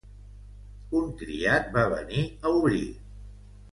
[1.01, 2.85] Un criat va venir a obrir.